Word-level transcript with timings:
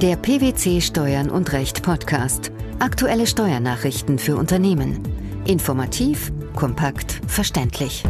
Der 0.00 0.14
PwC 0.14 0.80
Steuern 0.80 1.28
und 1.28 1.52
Recht 1.52 1.82
Podcast. 1.82 2.52
Aktuelle 2.78 3.26
Steuernachrichten 3.26 4.20
für 4.20 4.36
Unternehmen. 4.36 5.02
Informativ, 5.44 6.30
kompakt, 6.54 7.20
verständlich. 7.26 8.04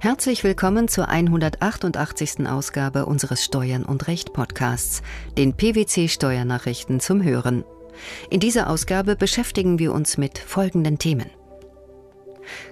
Herzlich 0.00 0.42
willkommen 0.42 0.88
zur 0.88 1.08
188. 1.08 2.48
Ausgabe 2.48 3.06
unseres 3.06 3.44
Steuern 3.44 3.84
und 3.84 4.08
Recht 4.08 4.32
Podcasts, 4.32 5.00
den 5.38 5.54
PwC 5.54 6.08
Steuernachrichten 6.08 6.98
zum 6.98 7.22
Hören. 7.22 7.62
In 8.30 8.40
dieser 8.40 8.70
Ausgabe 8.70 9.14
beschäftigen 9.14 9.78
wir 9.78 9.92
uns 9.92 10.18
mit 10.18 10.38
folgenden 10.38 10.98
Themen. 10.98 11.30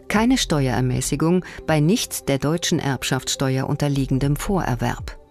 Keine 0.08 0.38
Steuerermäßigung 0.38 1.44
bei 1.68 1.78
nicht 1.78 2.28
der 2.28 2.38
deutschen 2.38 2.80
Erbschaftssteuer 2.80 3.68
unterliegendem 3.68 4.34
Vorerwerb 4.34 5.21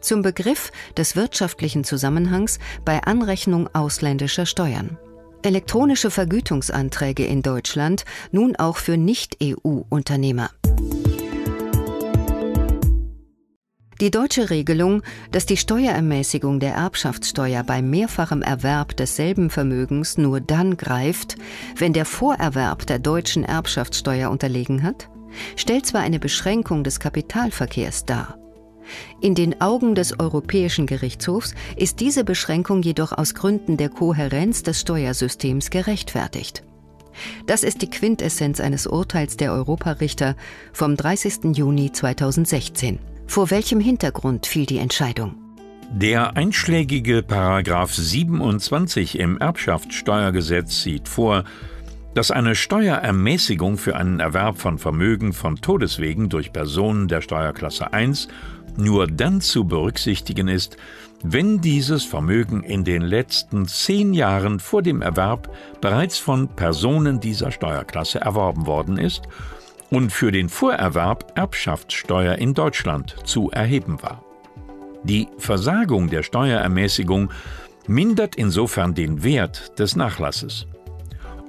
zum 0.00 0.22
Begriff 0.22 0.70
des 0.96 1.16
wirtschaftlichen 1.16 1.84
Zusammenhangs 1.84 2.58
bei 2.84 3.02
Anrechnung 3.02 3.68
ausländischer 3.74 4.46
Steuern. 4.46 4.98
Elektronische 5.42 6.10
Vergütungsanträge 6.10 7.24
in 7.24 7.42
Deutschland 7.42 8.04
nun 8.32 8.56
auch 8.56 8.76
für 8.76 8.96
Nicht-EU-Unternehmer. 8.96 10.50
Die 14.00 14.12
deutsche 14.12 14.50
Regelung, 14.50 15.02
dass 15.32 15.44
die 15.44 15.56
Steuerermäßigung 15.56 16.60
der 16.60 16.74
Erbschaftssteuer 16.74 17.64
bei 17.64 17.82
mehrfachem 17.82 18.42
Erwerb 18.42 18.96
desselben 18.96 19.50
Vermögens 19.50 20.18
nur 20.18 20.40
dann 20.40 20.76
greift, 20.76 21.36
wenn 21.76 21.92
der 21.92 22.04
Vorerwerb 22.04 22.86
der 22.86 23.00
deutschen 23.00 23.42
Erbschaftssteuer 23.42 24.30
unterlegen 24.30 24.84
hat, 24.84 25.08
stellt 25.56 25.84
zwar 25.84 26.02
eine 26.02 26.20
Beschränkung 26.20 26.84
des 26.84 27.00
Kapitalverkehrs 27.00 28.04
dar, 28.04 28.38
in 29.20 29.34
den 29.34 29.60
Augen 29.60 29.94
des 29.94 30.18
Europäischen 30.18 30.86
Gerichtshofs 30.86 31.54
ist 31.76 32.00
diese 32.00 32.24
Beschränkung 32.24 32.82
jedoch 32.82 33.12
aus 33.12 33.34
Gründen 33.34 33.76
der 33.76 33.88
Kohärenz 33.88 34.62
des 34.62 34.80
Steuersystems 34.80 35.70
gerechtfertigt. 35.70 36.62
Das 37.46 37.62
ist 37.62 37.82
die 37.82 37.90
Quintessenz 37.90 38.60
eines 38.60 38.86
Urteils 38.86 39.36
der 39.36 39.52
Europarichter 39.52 40.36
vom 40.72 40.96
30. 40.96 41.56
Juni 41.56 41.92
2016. 41.92 42.98
Vor 43.26 43.50
welchem 43.50 43.80
Hintergrund 43.80 44.46
fiel 44.46 44.66
die 44.66 44.78
Entscheidung? 44.78 45.34
Der 45.90 46.36
einschlägige 46.36 47.22
Paragraph 47.22 47.94
27 47.94 49.18
im 49.18 49.38
Erbschaftssteuergesetz 49.38 50.82
sieht 50.82 51.08
vor, 51.08 51.44
dass 52.14 52.30
eine 52.30 52.54
Steuerermäßigung 52.54 53.76
für 53.76 53.96
einen 53.96 54.20
Erwerb 54.20 54.58
von 54.58 54.78
Vermögen 54.78 55.32
von 55.32 55.56
Todeswegen 55.56 56.28
durch 56.28 56.52
Personen 56.52 57.08
der 57.08 57.20
Steuerklasse 57.20 57.92
1 57.92 58.28
nur 58.76 59.06
dann 59.06 59.40
zu 59.40 59.64
berücksichtigen 59.64 60.48
ist, 60.48 60.76
wenn 61.22 61.60
dieses 61.60 62.04
Vermögen 62.04 62.62
in 62.62 62.84
den 62.84 63.02
letzten 63.02 63.66
zehn 63.66 64.14
Jahren 64.14 64.60
vor 64.60 64.82
dem 64.82 65.02
Erwerb 65.02 65.50
bereits 65.80 66.18
von 66.18 66.48
Personen 66.48 67.20
dieser 67.20 67.50
Steuerklasse 67.50 68.20
erworben 68.20 68.66
worden 68.66 68.98
ist 68.98 69.22
und 69.90 70.12
für 70.12 70.30
den 70.30 70.48
Vorerwerb 70.48 71.32
Erbschaftssteuer 71.36 72.36
in 72.36 72.54
Deutschland 72.54 73.16
zu 73.24 73.50
erheben 73.50 74.02
war. 74.02 74.22
Die 75.02 75.28
Versagung 75.38 76.10
der 76.10 76.22
Steuerermäßigung 76.22 77.30
mindert 77.86 78.36
insofern 78.36 78.94
den 78.94 79.22
Wert 79.22 79.78
des 79.78 79.96
Nachlasses. 79.96 80.66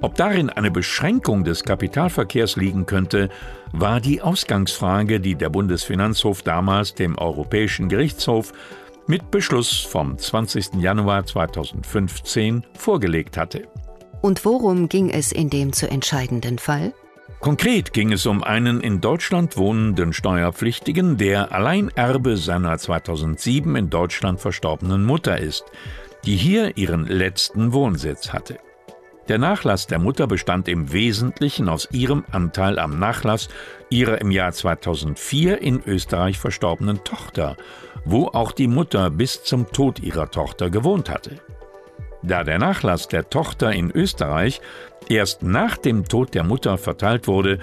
Ob 0.02 0.14
darin 0.14 0.48
eine 0.48 0.70
Beschränkung 0.70 1.44
des 1.44 1.62
Kapitalverkehrs 1.62 2.56
liegen 2.56 2.86
könnte, 2.86 3.28
war 3.72 4.00
die 4.00 4.22
Ausgangsfrage, 4.22 5.20
die 5.20 5.34
der 5.34 5.50
Bundesfinanzhof 5.50 6.42
damals 6.42 6.94
dem 6.94 7.18
Europäischen 7.18 7.90
Gerichtshof 7.90 8.52
mit 9.06 9.30
Beschluss 9.30 9.80
vom 9.80 10.16
20. 10.16 10.76
Januar 10.78 11.26
2015 11.26 12.64
vorgelegt 12.74 13.36
hatte. 13.36 13.68
Und 14.22 14.44
worum 14.46 14.88
ging 14.88 15.10
es 15.10 15.32
in 15.32 15.50
dem 15.50 15.72
zu 15.72 15.90
entscheidenden 15.90 16.58
Fall? 16.58 16.94
Konkret 17.40 17.92
ging 17.92 18.12
es 18.12 18.24
um 18.26 18.42
einen 18.42 18.80
in 18.80 19.00
Deutschland 19.00 19.56
wohnenden 19.56 20.12
Steuerpflichtigen, 20.12 21.18
der 21.18 21.52
Alleinerbe 21.52 22.36
seiner 22.36 22.76
2007 22.76 23.76
in 23.76 23.90
Deutschland 23.90 24.40
verstorbenen 24.40 25.04
Mutter 25.04 25.38
ist, 25.38 25.64
die 26.24 26.36
hier 26.36 26.76
ihren 26.76 27.06
letzten 27.06 27.72
Wohnsitz 27.72 28.32
hatte. 28.32 28.58
Der 29.30 29.38
Nachlass 29.38 29.86
der 29.86 30.00
Mutter 30.00 30.26
bestand 30.26 30.66
im 30.66 30.92
Wesentlichen 30.92 31.68
aus 31.68 31.86
ihrem 31.92 32.24
Anteil 32.32 32.80
am 32.80 32.98
Nachlass 32.98 33.48
ihrer 33.88 34.20
im 34.20 34.32
Jahr 34.32 34.50
2004 34.50 35.62
in 35.62 35.80
Österreich 35.86 36.36
verstorbenen 36.36 37.04
Tochter, 37.04 37.56
wo 38.04 38.26
auch 38.26 38.50
die 38.50 38.66
Mutter 38.66 39.08
bis 39.08 39.44
zum 39.44 39.70
Tod 39.70 40.00
ihrer 40.00 40.32
Tochter 40.32 40.68
gewohnt 40.68 41.08
hatte. 41.08 41.38
Da 42.24 42.42
der 42.42 42.58
Nachlass 42.58 43.06
der 43.06 43.30
Tochter 43.30 43.72
in 43.72 43.92
Österreich 43.92 44.60
erst 45.08 45.44
nach 45.44 45.76
dem 45.76 46.08
Tod 46.08 46.34
der 46.34 46.42
Mutter 46.42 46.76
verteilt 46.76 47.28
wurde, 47.28 47.60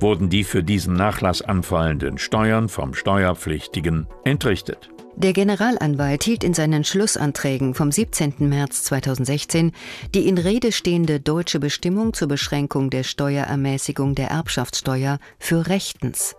wurden 0.00 0.30
die 0.30 0.42
für 0.42 0.62
diesen 0.62 0.94
Nachlass 0.94 1.42
anfallenden 1.42 2.16
Steuern 2.16 2.70
vom 2.70 2.94
Steuerpflichtigen 2.94 4.06
entrichtet. 4.24 4.88
Der 5.22 5.34
Generalanwalt 5.34 6.24
hielt 6.24 6.42
in 6.42 6.54
seinen 6.54 6.82
Schlussanträgen 6.82 7.74
vom 7.74 7.92
17. 7.92 8.36
März 8.38 8.84
2016 8.84 9.72
die 10.14 10.26
in 10.26 10.38
Rede 10.38 10.72
stehende 10.72 11.20
deutsche 11.20 11.60
Bestimmung 11.60 12.14
zur 12.14 12.26
Beschränkung 12.26 12.88
der 12.88 13.02
Steuerermäßigung 13.02 14.14
der 14.14 14.28
Erbschaftssteuer 14.28 15.18
für 15.38 15.66
rechtens. 15.66 16.36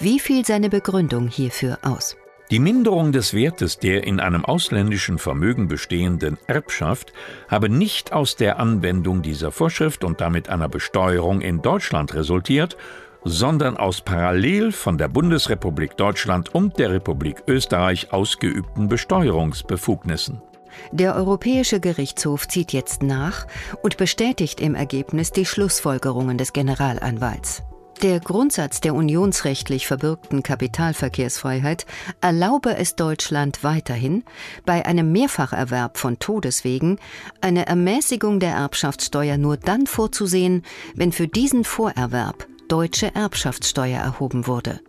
Wie 0.00 0.18
fiel 0.18 0.44
seine 0.44 0.70
Begründung 0.70 1.28
hierfür 1.28 1.78
aus? 1.82 2.16
Die 2.50 2.58
Minderung 2.58 3.12
des 3.12 3.32
Wertes 3.32 3.78
der 3.78 4.02
in 4.02 4.18
einem 4.18 4.44
ausländischen 4.44 5.18
Vermögen 5.18 5.68
bestehenden 5.68 6.36
Erbschaft 6.48 7.12
habe 7.46 7.68
nicht 7.68 8.12
aus 8.12 8.34
der 8.34 8.58
Anwendung 8.58 9.22
dieser 9.22 9.52
Vorschrift 9.52 10.02
und 10.02 10.20
damit 10.20 10.48
einer 10.48 10.68
Besteuerung 10.68 11.42
in 11.42 11.62
Deutschland 11.62 12.12
resultiert, 12.14 12.76
sondern 13.24 13.76
aus 13.76 14.00
parallel 14.00 14.72
von 14.72 14.98
der 14.98 15.08
Bundesrepublik 15.08 15.96
Deutschland 15.96 16.54
und 16.54 16.78
der 16.78 16.90
Republik 16.90 17.42
Österreich 17.46 18.12
ausgeübten 18.12 18.88
Besteuerungsbefugnissen. 18.88 20.42
Der 20.92 21.16
Europäische 21.16 21.80
Gerichtshof 21.80 22.48
zieht 22.48 22.72
jetzt 22.72 23.02
nach 23.02 23.46
und 23.82 23.96
bestätigt 23.96 24.60
im 24.60 24.74
Ergebnis 24.74 25.32
die 25.32 25.46
Schlussfolgerungen 25.46 26.38
des 26.38 26.52
Generalanwalts. 26.52 27.62
Der 28.02 28.18
Grundsatz 28.18 28.80
der 28.80 28.94
unionsrechtlich 28.94 29.86
verbürgten 29.86 30.42
Kapitalverkehrsfreiheit 30.42 31.84
erlaube 32.22 32.74
es 32.74 32.96
Deutschland 32.96 33.62
weiterhin, 33.62 34.24
bei 34.64 34.86
einem 34.86 35.12
Mehrfacherwerb 35.12 35.98
von 35.98 36.18
Todeswegen 36.18 36.98
eine 37.42 37.66
Ermäßigung 37.66 38.40
der 38.40 38.52
Erbschaftssteuer 38.52 39.36
nur 39.36 39.58
dann 39.58 39.86
vorzusehen, 39.86 40.62
wenn 40.94 41.12
für 41.12 41.28
diesen 41.28 41.64
Vorerwerb 41.64 42.46
deutsche 42.70 43.14
Erbschaftssteuer 43.14 43.98
erhoben 43.98 44.46
wurde. 44.46 44.80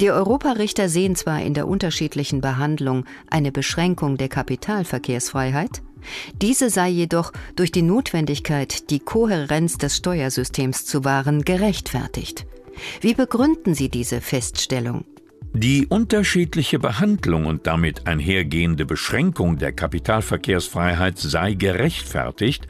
Die 0.00 0.10
Europarichter 0.10 0.88
sehen 0.88 1.16
zwar 1.16 1.42
in 1.42 1.54
der 1.54 1.68
unterschiedlichen 1.68 2.40
Behandlung 2.40 3.04
eine 3.30 3.52
Beschränkung 3.52 4.16
der 4.16 4.28
Kapitalverkehrsfreiheit, 4.28 5.82
diese 6.40 6.70
sei 6.70 6.88
jedoch 6.88 7.32
durch 7.56 7.70
die 7.72 7.82
Notwendigkeit, 7.82 8.90
die 8.90 9.00
Kohärenz 9.00 9.78
des 9.78 9.96
Steuersystems 9.96 10.86
zu 10.86 11.04
wahren, 11.04 11.42
gerechtfertigt. 11.42 12.46
Wie 13.00 13.14
begründen 13.14 13.74
Sie 13.74 13.88
diese 13.88 14.20
Feststellung? 14.20 15.04
Die 15.52 15.86
unterschiedliche 15.86 16.78
Behandlung 16.78 17.46
und 17.46 17.66
damit 17.66 18.06
einhergehende 18.06 18.86
Beschränkung 18.86 19.58
der 19.58 19.72
Kapitalverkehrsfreiheit 19.72 21.18
sei 21.18 21.54
gerechtfertigt, 21.54 22.66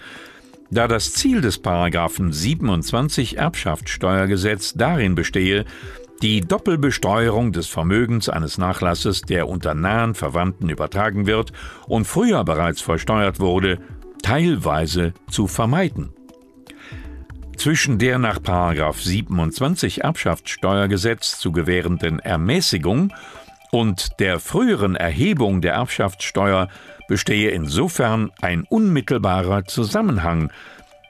da 0.70 0.88
das 0.88 1.12
Ziel 1.12 1.40
des 1.40 1.58
Paragraphen 1.58 2.32
27 2.32 3.38
Erbschaftssteuergesetz 3.38 4.74
darin 4.74 5.14
bestehe, 5.14 5.64
die 6.22 6.42
Doppelbesteuerung 6.42 7.52
des 7.52 7.66
Vermögens 7.66 8.28
eines 8.28 8.58
Nachlasses, 8.58 9.22
der 9.22 9.48
unter 9.48 9.74
nahen 9.74 10.14
Verwandten 10.14 10.68
übertragen 10.68 11.26
wird 11.26 11.52
und 11.86 12.04
früher 12.04 12.44
bereits 12.44 12.82
versteuert 12.82 13.40
wurde, 13.40 13.78
teilweise 14.22 15.14
zu 15.30 15.46
vermeiden. 15.46 16.12
Zwischen 17.56 17.98
der 17.98 18.18
nach 18.18 18.38
27 18.38 20.02
Erbschaftssteuergesetz 20.02 21.38
zu 21.38 21.52
gewährenden 21.52 22.18
Ermäßigung 22.18 23.12
und 23.70 24.20
der 24.20 24.40
früheren 24.40 24.96
Erhebung 24.96 25.60
der 25.60 25.74
Erbschaftssteuer 25.74 26.68
bestehe 27.08 27.50
insofern 27.50 28.30
ein 28.40 28.64
unmittelbarer 28.68 29.64
Zusammenhang, 29.64 30.50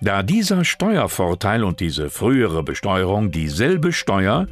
da 0.01 0.23
dieser 0.23 0.65
Steuervorteil 0.65 1.63
und 1.63 1.81
diese 1.81 2.11
frühere 2.11 2.63
Besteuerung 2.63 3.31
dieselbe 3.31 3.93
Steuer, 3.93 4.47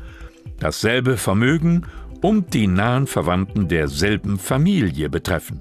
dasselbe 0.60 1.16
Vermögen 1.16 1.87
und 2.20 2.52
die 2.52 2.66
nahen 2.66 3.06
Verwandten 3.06 3.69
derselben 3.69 4.38
Familie 4.38 5.08
betreffen. 5.08 5.60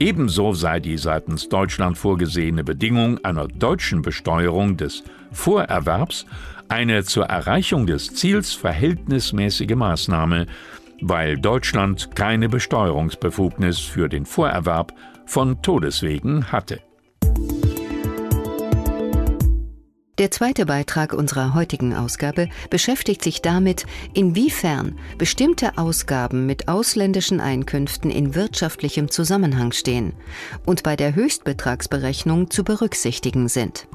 Ebenso 0.00 0.52
sei 0.52 0.80
die 0.80 0.98
seitens 0.98 1.48
Deutschland 1.48 1.96
vorgesehene 1.96 2.64
Bedingung 2.64 3.24
einer 3.24 3.46
deutschen 3.46 4.02
Besteuerung 4.02 4.76
des 4.76 5.04
Vorerwerbs 5.32 6.26
eine 6.68 7.04
zur 7.04 7.26
Erreichung 7.26 7.86
des 7.86 8.12
Ziels 8.14 8.52
verhältnismäßige 8.52 9.74
Maßnahme, 9.74 10.46
weil 11.00 11.38
Deutschland 11.38 12.14
keine 12.14 12.48
Besteuerungsbefugnis 12.48 13.78
für 13.78 14.08
den 14.08 14.26
Vorerwerb 14.26 14.92
von 15.26 15.62
Todeswegen 15.62 16.52
hatte. 16.52 16.80
Der 20.18 20.30
zweite 20.30 20.64
Beitrag 20.64 21.12
unserer 21.12 21.54
heutigen 21.54 21.92
Ausgabe 21.92 22.48
beschäftigt 22.70 23.24
sich 23.24 23.42
damit, 23.42 23.84
inwiefern 24.12 24.96
bestimmte 25.18 25.76
Ausgaben 25.76 26.46
mit 26.46 26.68
ausländischen 26.68 27.40
Einkünften 27.40 28.12
in 28.12 28.36
wirtschaftlichem 28.36 29.10
Zusammenhang 29.10 29.72
stehen 29.72 30.12
und 30.66 30.84
bei 30.84 30.94
der 30.94 31.16
Höchstbetragsberechnung 31.16 32.48
zu 32.48 32.62
berücksichtigen 32.62 33.48
sind. 33.48 33.88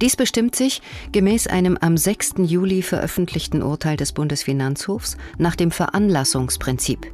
Dies 0.00 0.16
bestimmt 0.16 0.56
sich 0.56 0.82
gemäß 1.12 1.46
einem 1.46 1.76
am 1.80 1.96
6. 1.96 2.34
Juli 2.38 2.82
veröffentlichten 2.82 3.62
Urteil 3.62 3.96
des 3.96 4.12
Bundesfinanzhofs 4.12 5.16
nach 5.38 5.56
dem 5.56 5.70
Veranlassungsprinzip. 5.70 7.06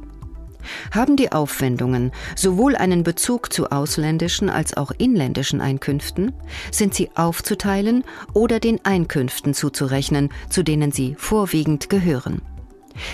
Haben 0.91 1.15
die 1.15 1.31
Aufwendungen 1.31 2.11
sowohl 2.35 2.75
einen 2.75 3.03
Bezug 3.03 3.53
zu 3.53 3.71
ausländischen 3.71 4.49
als 4.49 4.75
auch 4.75 4.91
inländischen 4.97 5.61
Einkünften, 5.61 6.33
sind 6.71 6.93
sie 6.93 7.09
aufzuteilen 7.15 8.03
oder 8.33 8.59
den 8.59 8.83
Einkünften 8.83 9.53
zuzurechnen, 9.53 10.29
zu 10.49 10.63
denen 10.63 10.91
sie 10.91 11.15
vorwiegend 11.17 11.89
gehören. 11.89 12.41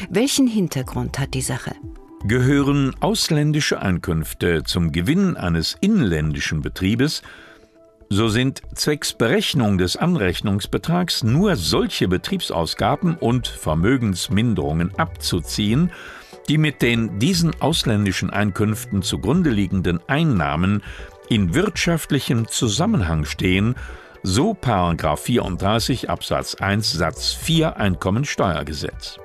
Welchen 0.10 0.48
Hintergrund 0.48 1.20
hat 1.20 1.34
die 1.34 1.42
Sache? 1.42 1.76
Gehören 2.26 2.96
ausländische 3.02 3.82
Einkünfte 3.82 4.64
zum 4.64 4.94
Gewinn 4.94 5.36
eines 5.36 5.76
inländischen 5.82 6.62
Betriebes, 6.62 7.22
so 8.10 8.28
sind 8.28 8.62
zwecks 8.76 9.14
Berechnung 9.14 9.78
des 9.78 9.98
Anrechnungsbetrags 9.98 11.24
nur 11.24 11.56
solche 11.56 12.08
Betriebsausgaben 12.08 13.16
und 13.16 13.48
Vermögensminderungen 13.48 14.94
abzuziehen, 14.98 15.92
die 16.50 16.58
mit 16.58 16.82
den 16.82 17.20
diesen 17.20 17.60
ausländischen 17.62 18.30
Einkünften 18.30 19.02
zugrunde 19.02 19.50
liegenden 19.50 20.00
Einnahmen 20.08 20.84
in 21.30 21.54
wirtschaftlichem 21.54 22.48
Zusammenhang 22.48 23.26
stehen, 23.26 23.76
so 24.24 24.56
34 24.56 26.10
Absatz 26.10 26.56
1 26.56 26.94
Satz 26.94 27.34
4 27.34 27.78
Einkommensteuergesetz. 27.78 29.20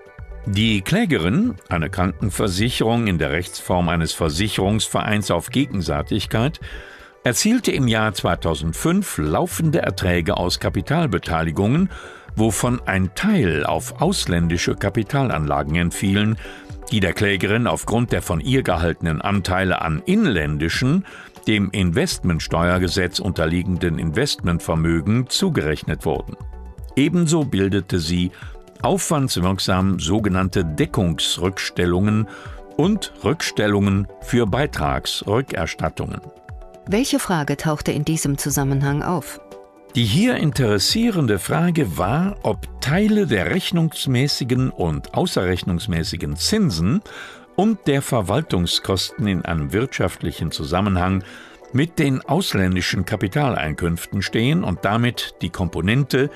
Die 0.47 0.81
Klägerin, 0.81 1.57
eine 1.69 1.91
Krankenversicherung 1.91 3.07
in 3.07 3.19
der 3.19 3.33
Rechtsform 3.33 3.89
eines 3.89 4.13
Versicherungsvereins 4.13 5.31
auf 5.31 5.51
Gegenseitigkeit, 5.51 6.59
erzielte 7.29 7.73
im 7.73 7.89
Jahr 7.89 8.15
2005 8.15 9.19
laufende 9.19 9.83
Erträge 9.83 10.39
aus 10.39 10.61
Kapitalbeteiligungen, 10.61 11.91
wovon 12.37 12.81
ein 12.87 13.15
Teil 13.15 13.67
auf 13.67 14.01
ausländische 14.01 14.75
Kapitalanlagen 14.75 15.75
entfielen, 15.77 16.39
die 16.91 17.01
der 17.01 17.13
Klägerin 17.13 17.67
aufgrund 17.67 18.13
der 18.13 18.23
von 18.23 18.41
ihr 18.41 18.63
gehaltenen 18.63 19.21
Anteile 19.21 19.83
an 19.83 20.01
inländischen, 20.07 21.05
dem 21.47 21.71
Investmentsteuergesetz 21.71 23.19
unterliegenden 23.19 23.99
Investmentvermögen 23.99 25.29
zugerechnet 25.29 26.07
wurden. 26.07 26.35
Ebenso 26.97 27.45
bildete 27.45 27.99
sie 27.99 28.31
aufwandswirksam 28.81 30.01
sogenannte 30.01 30.65
Deckungsrückstellungen 30.65 32.27
und 32.79 33.13
Rückstellungen 33.23 34.09
für 34.23 34.47
Beitragsrückerstattungen. 34.47 36.23
Welche 36.91 37.19
Frage 37.19 37.59
tauchte 37.59 37.93
in 37.93 38.07
diesem 38.07 38.39
Zusammenhang 38.39 39.03
auf? 39.03 39.43
Die 39.95 40.07
hier 40.07 40.37
interessierende 40.37 41.39
Frage 41.39 41.99
war, 41.99 42.37
ob 42.43 42.81
Teile 42.81 43.27
der 43.27 43.51
rechnungsmäßigen 43.51 44.71
und 44.71 45.13
außerrechnungsmäßigen 45.13 46.37
Zinsen 46.37 47.03
und 47.57 47.87
der 47.87 48.01
Verwaltungskosten 48.01 49.27
in 49.27 49.45
einem 49.45 49.75
wirtschaftlichen 49.75 50.51
Zusammenhang 50.51 51.25
mit 51.75 51.99
den 51.99 52.23
ausländischen 52.23 53.05
Kapitaleinkünften 53.05 54.23
stehen 54.23 54.65
und 54.65 54.87
damit 54.87 55.35
die 55.43 55.51
Komponente 55.51 56.31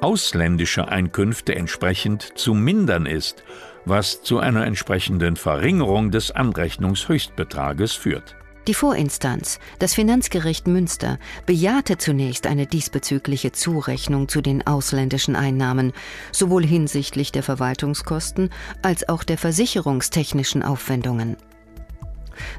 ausländische 0.00 0.86
Einkünfte 0.86 1.56
entsprechend 1.56 2.38
zu 2.38 2.54
mindern 2.54 3.06
ist, 3.06 3.42
was 3.84 4.22
zu 4.22 4.38
einer 4.38 4.66
entsprechenden 4.66 5.34
Verringerung 5.34 6.12
des 6.12 6.30
Anrechnungshöchstbetrages 6.30 7.92
führt. 7.92 8.36
Die 8.66 8.74
Vorinstanz, 8.74 9.60
das 9.78 9.94
Finanzgericht 9.94 10.66
Münster, 10.66 11.20
bejahte 11.46 11.98
zunächst 11.98 12.48
eine 12.48 12.66
diesbezügliche 12.66 13.52
Zurechnung 13.52 14.28
zu 14.28 14.40
den 14.40 14.66
ausländischen 14.66 15.36
Einnahmen, 15.36 15.92
sowohl 16.32 16.66
hinsichtlich 16.66 17.30
der 17.30 17.44
Verwaltungskosten 17.44 18.50
als 18.82 19.08
auch 19.08 19.22
der 19.22 19.38
versicherungstechnischen 19.38 20.64
Aufwendungen. 20.64 21.36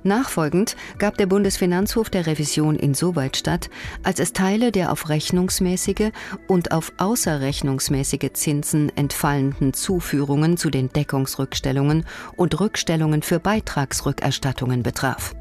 Nachfolgend 0.04 0.78
gab 0.98 1.18
der 1.18 1.26
Bundesfinanzhof 1.26 2.10
der 2.10 2.26
Revision 2.26 2.78
insoweit 2.78 3.36
statt, 3.36 3.70
als 4.02 4.22
es 4.22 4.32
Teile 4.32 4.72
der 4.72 4.94
auf 4.94 5.10
rechnungsmäßige 5.10 6.12
und 6.48 6.72
auf 6.72 6.94
außerrechnungsmäßige 6.98 8.32
Zinsen 8.32 8.96
entfallenden 8.96 9.74
Zuführungen 9.74 10.56
zu 10.56 10.70
den 10.70 10.90
Deckungsrückstellungen 10.90 12.06
und 12.38 12.60
Rückstellungen 12.60 13.24
für 13.24 13.40
Beitragsrückerstattungen 13.40 14.84
betraf. 14.84 15.36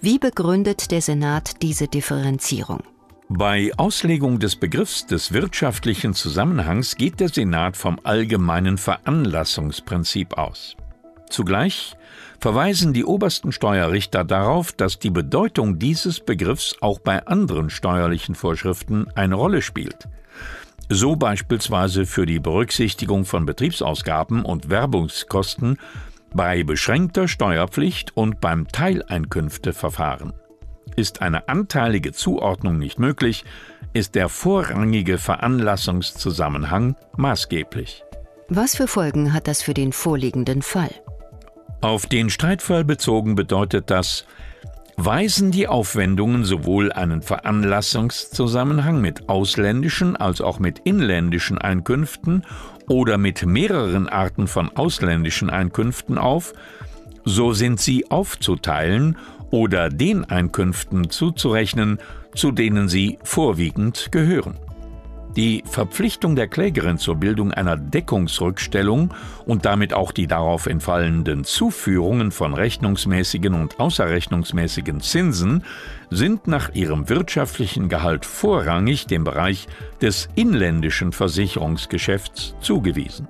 Wie 0.00 0.18
begründet 0.18 0.90
der 0.90 1.00
Senat 1.00 1.62
diese 1.62 1.88
Differenzierung? 1.88 2.80
Bei 3.28 3.70
Auslegung 3.78 4.38
des 4.38 4.56
Begriffs 4.56 5.06
des 5.06 5.32
wirtschaftlichen 5.32 6.12
Zusammenhangs 6.12 6.96
geht 6.96 7.18
der 7.18 7.30
Senat 7.30 7.76
vom 7.76 7.98
allgemeinen 8.04 8.76
Veranlassungsprinzip 8.76 10.36
aus. 10.36 10.76
Zugleich 11.30 11.96
verweisen 12.40 12.92
die 12.92 13.06
obersten 13.06 13.50
Steuerrichter 13.50 14.24
darauf, 14.24 14.72
dass 14.72 14.98
die 14.98 15.10
Bedeutung 15.10 15.78
dieses 15.78 16.20
Begriffs 16.20 16.76
auch 16.82 16.98
bei 16.98 17.26
anderen 17.26 17.70
steuerlichen 17.70 18.34
Vorschriften 18.34 19.06
eine 19.14 19.36
Rolle 19.36 19.62
spielt. 19.62 20.08
So 20.90 21.16
beispielsweise 21.16 22.04
für 22.04 22.26
die 22.26 22.38
Berücksichtigung 22.38 23.24
von 23.24 23.46
Betriebsausgaben 23.46 24.44
und 24.44 24.68
Werbungskosten 24.68 25.78
bei 26.34 26.62
beschränkter 26.64 27.28
Steuerpflicht 27.28 28.16
und 28.16 28.40
beim 28.40 28.68
Teileinkünfteverfahren. 28.68 30.32
Ist 30.96 31.22
eine 31.22 31.48
anteilige 31.48 32.12
Zuordnung 32.12 32.78
nicht 32.78 32.98
möglich, 32.98 33.44
ist 33.92 34.14
der 34.14 34.28
vorrangige 34.28 35.18
Veranlassungszusammenhang 35.18 36.96
maßgeblich. 37.16 38.04
Was 38.48 38.76
für 38.76 38.86
Folgen 38.86 39.32
hat 39.32 39.48
das 39.48 39.62
für 39.62 39.74
den 39.74 39.92
vorliegenden 39.92 40.62
Fall? 40.62 40.90
Auf 41.80 42.06
den 42.06 42.30
Streitfall 42.30 42.84
bezogen 42.84 43.34
bedeutet 43.34 43.90
das, 43.90 44.26
weisen 44.96 45.50
die 45.50 45.68
Aufwendungen 45.68 46.44
sowohl 46.44 46.92
einen 46.92 47.22
Veranlassungszusammenhang 47.22 49.00
mit 49.00 49.28
ausländischen 49.28 50.16
als 50.16 50.40
auch 50.40 50.58
mit 50.58 50.80
inländischen 50.80 51.58
Einkünften 51.58 52.44
oder 52.88 53.18
mit 53.18 53.44
mehreren 53.46 54.08
Arten 54.08 54.46
von 54.46 54.70
ausländischen 54.76 55.50
Einkünften 55.50 56.18
auf, 56.18 56.52
so 57.24 57.52
sind 57.52 57.80
sie 57.80 58.10
aufzuteilen 58.10 59.16
oder 59.50 59.88
den 59.88 60.24
Einkünften 60.24 61.10
zuzurechnen, 61.10 61.98
zu 62.34 62.50
denen 62.50 62.88
sie 62.88 63.18
vorwiegend 63.22 64.08
gehören. 64.10 64.56
Die 65.36 65.64
Verpflichtung 65.66 66.36
der 66.36 66.46
Klägerin 66.46 66.98
zur 66.98 67.16
Bildung 67.16 67.52
einer 67.52 67.78
Deckungsrückstellung 67.78 69.14
und 69.46 69.64
damit 69.64 69.94
auch 69.94 70.12
die 70.12 70.26
darauf 70.26 70.66
entfallenden 70.66 71.44
Zuführungen 71.44 72.32
von 72.32 72.52
rechnungsmäßigen 72.52 73.54
und 73.54 73.80
außerrechnungsmäßigen 73.80 75.00
Zinsen 75.00 75.64
sind 76.10 76.48
nach 76.48 76.74
ihrem 76.74 77.08
wirtschaftlichen 77.08 77.88
Gehalt 77.88 78.26
vorrangig 78.26 79.06
dem 79.06 79.24
Bereich 79.24 79.68
des 80.02 80.28
inländischen 80.34 81.12
Versicherungsgeschäfts 81.12 82.54
zugewiesen. 82.60 83.26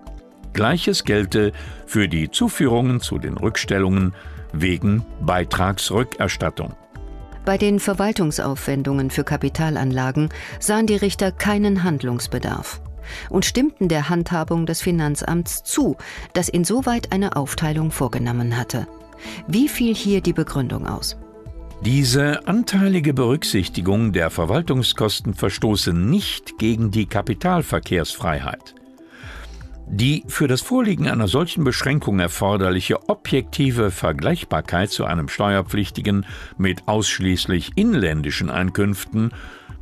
Gleiches 0.55 1.05
gelte 1.05 1.53
für 1.87 2.09
die 2.09 2.31
Zuführungen 2.31 3.01
zu 3.01 3.19
den 3.19 3.37
Rückstellungen 3.37 4.13
wegen 4.53 5.05
Beitragsrückerstattung. 5.21 6.75
Bei 7.45 7.59
den 7.59 7.81
Verwaltungsaufwendungen 7.81 9.11
für 9.11 9.25
Kapitalanlagen 9.25 10.29
sahen 10.61 10.87
die 10.87 10.97
Richter 10.97 11.33
keinen 11.33 11.83
Handlungsbedarf 11.83 12.81
und 13.31 13.45
stimmten 13.45 13.89
der 13.89 14.09
Handhabung 14.09 14.65
des 14.65 14.81
Finanzamts 14.81 15.65
zu, 15.65 15.97
das 16.35 16.49
insoweit 16.49 17.13
eine 17.13 17.37
Aufteilung 17.37 17.91
vorgenommen 17.91 18.57
hatte. 18.57 18.87
Wie 19.49 19.69
fiel 19.69 19.95
hier 19.95 20.21
die 20.21 20.33
Begründung 20.33 20.87
aus? 20.87 21.17
Diese 21.85 22.47
anteilige 22.47 23.13
Berücksichtigung 23.13 24.13
der 24.13 24.31
Verwaltungskosten 24.31 25.35
verstoße 25.35 25.93
nicht 25.93 26.59
gegen 26.59 26.93
die 26.93 27.07
Kapitalverkehrsfreiheit. 27.07 28.77
Die 29.95 30.25
für 30.27 30.49
das 30.49 30.63
Vorliegen 30.63 31.07
einer 31.07 31.29
solchen 31.29 31.65
Beschränkung 31.65 32.19
erforderliche 32.19 33.11
objektive 33.11 33.91
Vergleichbarkeit 33.91 34.91
zu 34.91 35.05
einem 35.05 35.29
Steuerpflichtigen 35.29 36.25
mit 36.57 36.89
ausschließlich 36.89 37.73
inländischen 37.77 38.49
Einkünften 38.49 39.35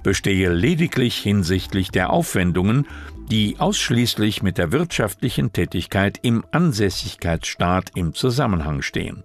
bestehe 0.03 0.53
lediglich 0.53 1.17
hinsichtlich 1.17 1.93
der 1.93 2.11
Aufwendungen, 2.11 2.89
die 3.31 3.61
ausschließlich 3.61 4.43
mit 4.43 4.59
der 4.59 4.73
wirtschaftlichen 4.73 5.53
Tätigkeit 5.53 6.19
im 6.23 6.45
Ansässigkeitsstaat 6.51 7.93
im 7.95 8.13
Zusammenhang 8.13 8.83
stehen. 8.83 9.23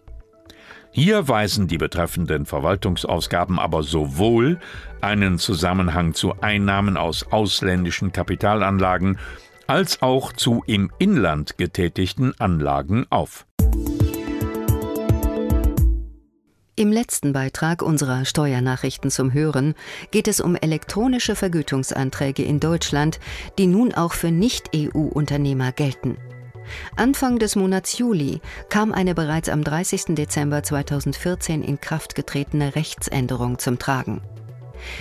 Hier 0.91 1.27
weisen 1.27 1.67
die 1.67 1.79
betreffenden 1.79 2.45
Verwaltungsausgaben 2.45 3.57
aber 3.57 3.81
sowohl 3.81 4.59
einen 5.01 5.39
Zusammenhang 5.39 6.13
zu 6.13 6.39
Einnahmen 6.41 6.95
aus 6.95 7.31
ausländischen 7.31 8.11
Kapitalanlagen 8.11 9.17
als 9.67 10.01
auch 10.01 10.33
zu 10.33 10.63
im 10.67 10.91
Inland 10.99 11.57
getätigten 11.57 12.33
Anlagen 12.39 13.05
auf. 13.09 13.45
Im 16.77 16.91
letzten 16.91 17.31
Beitrag 17.31 17.81
unserer 17.81 18.25
Steuernachrichten 18.25 19.09
zum 19.09 19.31
Hören 19.31 19.75
geht 20.11 20.27
es 20.27 20.41
um 20.41 20.57
elektronische 20.57 21.35
Vergütungsanträge 21.35 22.43
in 22.43 22.59
Deutschland, 22.59 23.21
die 23.57 23.67
nun 23.67 23.93
auch 23.93 24.11
für 24.11 24.29
Nicht-EU-Unternehmer 24.29 25.71
gelten. 25.71 26.17
Anfang 26.97 27.39
des 27.39 27.55
Monats 27.55 27.97
Juli 27.97 28.41
kam 28.69 28.91
eine 28.91 29.15
bereits 29.15 29.47
am 29.47 29.63
30. 29.63 30.15
Dezember 30.15 30.63
2014 30.63 31.63
in 31.63 31.79
Kraft 31.79 32.15
getretene 32.15 32.75
Rechtsänderung 32.75 33.57
zum 33.57 33.79
Tragen. 33.79 34.21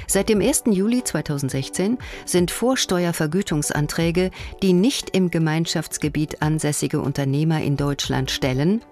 Seit 0.07 0.29
dem 0.29 0.41
1. 0.41 0.65
Juli 0.71 1.03
2016 1.03 1.99
sind 2.25 2.51
Vorsteuervergütungsanträge, 2.51 4.31
die 4.63 4.73
nicht 4.73 5.11
im 5.11 5.31
Gemeinschaftsgebiet 5.31 6.43
ansässige 6.43 7.01
Unternehmer 7.01 7.63
in 7.63 7.77
Deutschland 7.77 8.31
stellen, 8.31 8.83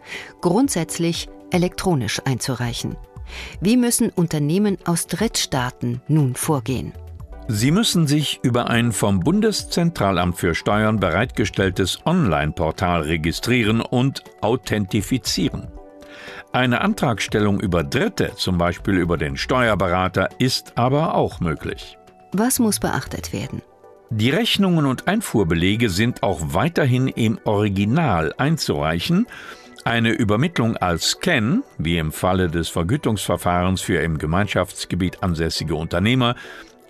grundsätzlich 0.40 1.28
elektronisch 1.50 2.20
einzureichen. 2.24 2.96
Wie 3.60 3.76
müssen 3.76 4.10
Unternehmen 4.10 4.78
aus 4.84 5.06
Drittstaaten 5.06 6.02
nun 6.08 6.34
vorgehen? 6.34 6.92
Sie 7.48 7.70
müssen 7.70 8.06
sich 8.06 8.40
über 8.42 8.70
ein 8.70 8.92
vom 8.92 9.20
Bundeszentralamt 9.20 10.38
für 10.38 10.54
Steuern 10.54 11.00
bereitgestelltes 11.00 11.98
Online-Portal 12.06 13.02
registrieren 13.02 13.80
und 13.80 14.22
authentifizieren. 14.40 15.68
Eine 16.52 16.80
Antragstellung 16.80 17.60
über 17.60 17.84
Dritte, 17.84 18.32
zum 18.36 18.58
Beispiel 18.58 18.96
über 18.96 19.16
den 19.16 19.36
Steuerberater, 19.36 20.28
ist 20.38 20.76
aber 20.76 21.14
auch 21.14 21.40
möglich. 21.40 21.98
Was 22.32 22.58
muss 22.58 22.80
beachtet 22.80 23.32
werden? 23.32 23.62
Die 24.10 24.30
Rechnungen 24.30 24.86
und 24.86 25.08
Einfuhrbelege 25.08 25.88
sind 25.88 26.22
auch 26.22 26.40
weiterhin 26.42 27.08
im 27.08 27.38
Original 27.44 28.34
einzureichen 28.36 29.26
eine 29.84 30.12
Übermittlung 30.12 30.76
als 30.76 31.10
Scan, 31.10 31.64
wie 31.76 31.98
im 31.98 32.12
Falle 32.12 32.48
des 32.48 32.68
Vergütungsverfahrens 32.68 33.80
für 33.80 34.00
im 34.00 34.16
Gemeinschaftsgebiet 34.16 35.24
ansässige 35.24 35.74
Unternehmer, 35.74 36.36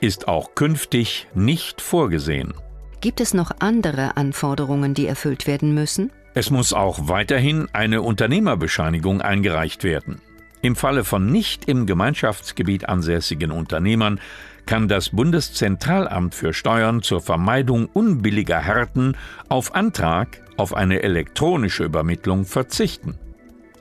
ist 0.03 0.29
auch 0.29 0.55
künftig 0.55 1.27
nicht 1.35 1.81
vorgesehen. 1.81 2.53
Gibt 3.01 3.21
es 3.21 3.33
noch 3.33 3.51
andere 3.61 4.17
Anforderungen, 4.19 4.93
die 4.93 5.07
erfüllt 5.07 5.47
werden 5.47 5.73
müssen? 5.73 6.13
Es 6.35 6.51
muss 6.51 6.73
auch 6.73 7.09
weiterhin 7.09 7.69
eine 7.73 8.01
Unternehmerbescheinigung 8.03 9.21
eingereicht 9.21 9.85
werden. 9.85 10.21
Im 10.63 10.77
Falle 10.77 11.05
von 11.05 11.27
nicht 11.27 11.67
im 11.67 11.87
Gemeinschaftsgebiet 11.87 12.89
ansässigen 12.89 13.51
Unternehmern 13.51 14.21
kann 14.65 14.89
das 14.89 15.11
Bundeszentralamt 15.11 16.35
für 16.35 16.55
Steuern 16.55 17.03
zur 17.03 17.21
Vermeidung 17.21 17.87
unbilliger 17.87 18.61
Härten 18.61 19.17
auf 19.49 19.75
Antrag 19.75 20.41
auf 20.57 20.75
eine 20.75 21.03
elektronische 21.03 21.85
Übermittlung 21.85 22.45
verzichten. 22.45 23.19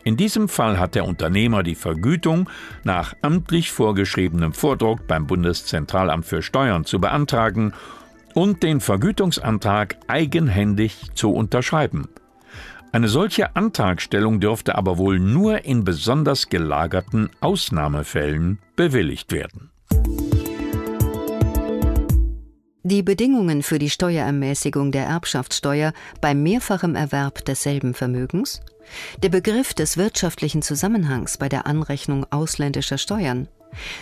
In 0.03 0.17
diesem 0.17 0.49
Fall 0.49 0.79
hat 0.79 0.95
der 0.95 1.05
Unternehmer 1.05 1.61
die 1.61 1.75
Vergütung 1.75 2.49
nach 2.83 3.13
amtlich 3.21 3.71
vorgeschriebenem 3.71 4.53
Vordruck 4.53 5.05
beim 5.07 5.27
Bundeszentralamt 5.27 6.25
für 6.25 6.41
Steuern 6.41 6.85
zu 6.85 6.99
beantragen 6.99 7.73
und 8.33 8.63
den 8.63 8.81
Vergütungsantrag 8.81 9.97
eigenhändig 10.07 11.11
zu 11.13 11.31
unterschreiben. 11.31 12.07
Eine 12.93 13.07
solche 13.07 13.55
Antragstellung 13.55 14.41
dürfte 14.41 14.75
aber 14.75 14.97
wohl 14.97 15.17
nur 15.17 15.63
in 15.63 15.85
besonders 15.85 16.49
gelagerten 16.49 17.29
Ausnahmefällen 17.39 18.59
bewilligt 18.75 19.31
werden. 19.31 19.71
Die 22.83 23.03
Bedingungen 23.03 23.63
für 23.63 23.79
die 23.79 23.89
Steuerermäßigung 23.89 24.91
der 24.91 25.05
Erbschaftssteuer 25.05 25.93
beim 26.19 26.43
mehrfachen 26.43 26.95
Erwerb 26.95 27.45
desselben 27.45 27.93
Vermögens, 27.93 28.59
der 29.23 29.29
Begriff 29.29 29.73
des 29.73 29.95
wirtschaftlichen 29.95 30.61
Zusammenhangs 30.61 31.37
bei 31.37 31.47
der 31.47 31.67
Anrechnung 31.67 32.25
ausländischer 32.29 32.97
Steuern 32.97 33.47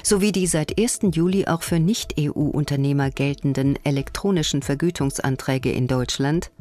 sowie 0.03 0.31
die 0.31 0.47
seit 0.47 0.79
1. 0.79 0.99
Juli 1.13 1.45
auch 1.47 1.61
für 1.61 1.79
Nicht-EU-Unternehmer 1.79 3.11
geltenden 3.11 3.77
elektronischen 3.83 4.61
Vergütungsanträge 4.61 5.71
in 5.71 5.87
Deutschland, 5.87 6.51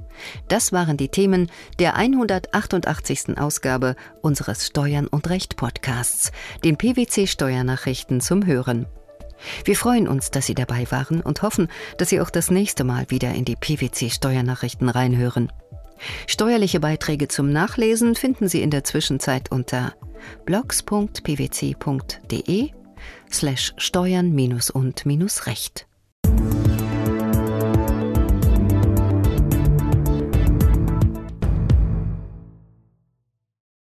das 0.49 0.73
waren 0.73 0.97
die 0.97 1.09
Themen 1.09 1.51
der 1.79 1.97
188. 1.97 3.39
Ausgabe 3.39 3.97
unseres 4.23 4.67
Steuern 4.67 5.07
und 5.07 5.29
Recht 5.31 5.57
Podcasts, 5.57 6.33
den 6.65 6.77
PwC 6.77 7.27
Steuernachrichten 7.27 8.21
zum 8.21 8.45
Hören. 8.47 8.87
Wir 9.65 9.77
freuen 9.77 10.09
uns, 10.09 10.33
dass 10.33 10.47
Sie 10.47 10.55
dabei 10.55 10.91
waren 10.91 11.21
und 11.21 11.43
hoffen, 11.43 11.69
dass 11.97 12.09
Sie 12.09 12.21
auch 12.21 12.31
das 12.31 12.51
nächste 12.51 12.83
Mal 12.85 13.07
wieder 13.11 13.33
in 13.35 13.45
die 13.45 13.57
PwC 13.57 14.11
Steuernachrichten 14.11 14.89
reinhören. 14.89 15.53
Steuerliche 16.27 16.81
Beiträge 16.81 17.29
zum 17.29 17.53
Nachlesen 17.53 18.15
finden 18.15 18.49
Sie 18.49 18.63
in 18.63 18.71
der 18.71 18.85
Zwischenzeit 18.85 19.51
unter 19.51 19.95
blogs.pwc.de 20.45 21.11
slash 23.35 23.75
steuern 23.77 24.33
und 24.71 25.07
recht. 25.47 25.87